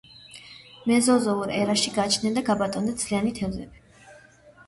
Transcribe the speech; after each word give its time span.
მეზოზოურ 0.91 1.51
ერაში 1.57 1.93
გაჩნდნენ 1.99 2.39
და 2.39 2.43
გაბატონდნენ 2.49 2.97
ძვლიანი 3.03 3.35
თევზები. 3.41 3.85